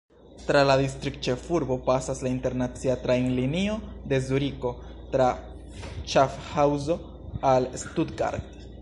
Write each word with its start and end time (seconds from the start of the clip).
Tra 0.45 0.61
la 0.67 0.75
distriktĉefurbo 0.77 1.77
pasas 1.89 2.21
la 2.27 2.31
internacia 2.37 2.95
trajnlinio 3.05 3.77
de 4.13 4.21
Zuriko 4.31 4.75
tra 5.15 5.31
Ŝafhaŭzo 6.15 7.01
al 7.53 7.75
Stuttgart. 7.87 8.63